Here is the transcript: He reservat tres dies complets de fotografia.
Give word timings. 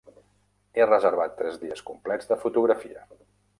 He 0.79 0.87
reservat 0.91 1.37
tres 1.43 1.61
dies 1.65 1.85
complets 1.91 2.33
de 2.33 2.41
fotografia. 2.47 3.07